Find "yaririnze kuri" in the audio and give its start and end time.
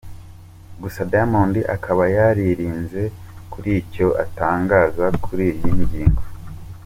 2.15-3.69